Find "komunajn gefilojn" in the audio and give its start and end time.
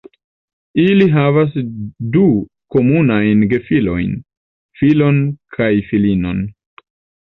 2.77-4.19